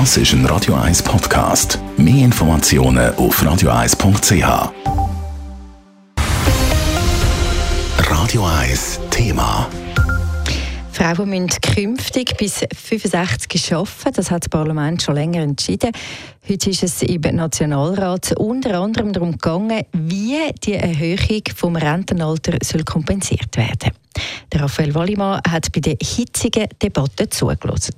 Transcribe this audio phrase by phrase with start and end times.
[0.00, 1.78] Das ist ein Radio 1 Podcast.
[1.96, 4.72] Mehr Informationen auf radio1.ch.
[8.10, 9.70] Radio 1 Thema.
[10.90, 14.14] Frauen müssen künftig bis 65 arbeiten.
[14.16, 15.92] Das hat das Parlament schon länger entschieden.
[16.48, 22.82] Heute ist es im Nationalrat unter anderem darum gegangen, wie die Erhöhung vom Rentenalter soll
[22.82, 23.92] kompensiert werden.
[24.52, 27.94] Der Raphael Wallimann hat bei der hitzigen Debatte zugelassen.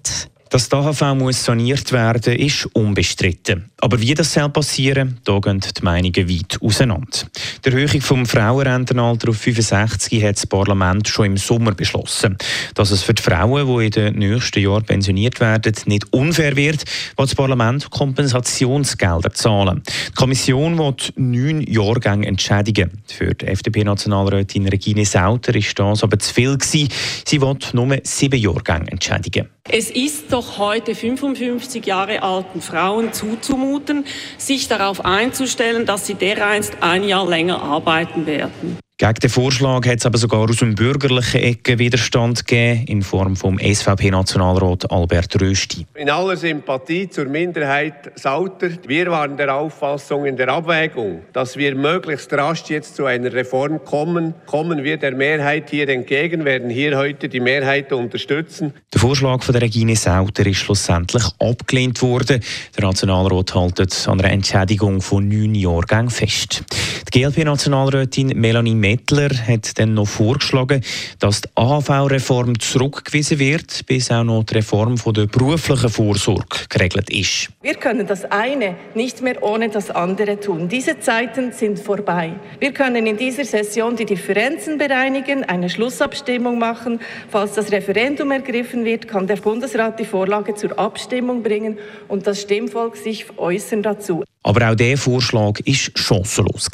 [0.51, 3.71] Dass die AHV muss saniert werden ist unbestritten.
[3.81, 7.19] Aber wie das soll passieren, da gehen die Meinungen weit auseinander.
[7.65, 12.39] Die Erhöhung vom Frauenrentenalter auf 65 hat das Parlament schon im Sommer beschlossen.
[12.75, 16.85] Dass es für die Frauen, die in den nächsten Jahren pensioniert werden, nicht unfair wird,
[17.17, 19.83] will das Parlament Kompensationsgelder zahlen.
[20.09, 23.03] Die Kommission will neun Jahrgänge entschädigen.
[23.07, 26.57] Für die FDP-Nationalrätin Regine Sauter ist das aber zu viel.
[26.63, 26.89] Sie
[27.41, 29.49] will nur sieben Jahrgänge entschädigen.
[29.69, 34.05] Es ist doch heute 55 Jahre alten Frauen zuzumuten,
[34.39, 38.79] sich darauf einzustellen, dass sie dereinst ein Jahr länger arbeiten werden.
[38.99, 43.37] Gegen den Vorschlag hat es aber sogar aus dem bürgerlichen Ecke Widerstand gegeben, in Form
[43.37, 45.85] vom SVP-Nationalrat Albert Rösti.
[45.97, 51.75] In aller Sympathie zur Minderheit Sauter, wir waren der Auffassung in der Abwägung, dass wir
[51.75, 56.97] möglichst rasch jetzt zu einer Reform kommen, kommen wir der Mehrheit hier entgegen, werden hier
[56.97, 58.73] heute die Mehrheit unterstützen.
[58.95, 62.43] Der Vorschlag von der Regine Sauter ist schlussendlich abgelehnt worden.
[62.75, 66.65] Der Nationalrat hält an einer Entschädigung von neun Jahrgängen fest.
[67.17, 70.83] Die GLP-Nationalrätin Melanie Mettler hat dann noch vorgeschlagen,
[71.19, 77.49] dass die AHV-Reform zurückgewiesen wird, bis auch noch die Reform der beruflichen Vorsorge geregelt ist.
[77.63, 80.69] Wir können das eine nicht mehr ohne das andere tun.
[80.69, 82.35] Diese Zeiten sind vorbei.
[82.61, 87.01] Wir können in dieser Session die Differenzen bereinigen, eine Schlussabstimmung machen.
[87.31, 91.79] Falls das Referendum ergriffen wird, kann der Bundesrat die Vorlage zur Abstimmung bringen
[92.09, 94.23] und das Stimmvolk sich äußern dazu.
[94.47, 96.69] Aber auch dieser Vorschlag war chancenlos.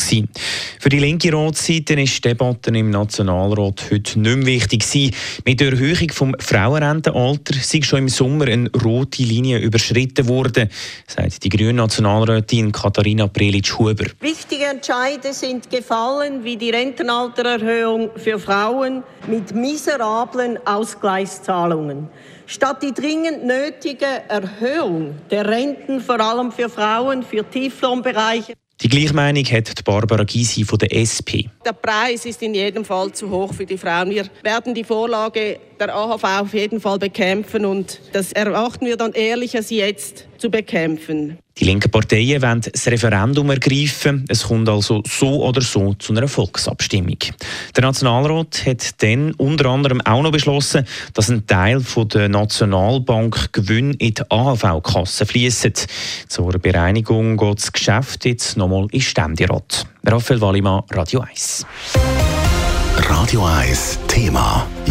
[0.78, 4.82] Für die linke Ratsseite ist die Debatte im Nationalrat heute nicht mehr wichtig.
[4.82, 5.14] Gewesen.
[5.46, 10.68] Mit der Erhöhung des Frauenrentenalters sei schon im Sommer eine rote Linie überschritten worden,
[11.06, 14.04] sagt die grüne Nationalrätin Katharina Prelitsch-Huber.
[14.20, 22.10] Wichtige Entscheide sind gefallen, wie die Rentenaltererhöhung für Frauen mit miserablen Ausgleichszahlungen.
[22.46, 29.14] Statt die dringend nötige Erhöhung der Renten, vor allem für Frauen, für Tieflohnbereiche, die gleiche
[29.14, 31.46] Meinung hat die Barbara Gysi von der SP.
[31.64, 34.10] Der Preis ist in jedem Fall zu hoch für die Frauen.
[34.10, 39.12] Wir werden die Vorlage der AHV auf jeden Fall bekämpfen und das erwarten wir dann
[39.12, 41.38] ehrlicher, sie jetzt zu bekämpfen.
[41.58, 44.24] Die linken Parteien wollen das Referendum ergreifen.
[44.28, 47.18] Es kommt also so oder so zu einer Volksabstimmung.
[47.76, 53.52] Der Nationalrat hat dann unter anderem auch noch beschlossen, dass ein Teil von der Nationalbank
[53.52, 55.86] Gewinn in die AHV-Kasse fließt.
[56.28, 59.86] Zur Bereinigung geht das Geschäft jetzt nochmal in Ständerat.
[60.06, 61.66] Raphael Wallimann, Radio 1.
[62.96, 64.66] Radio 1 Thema.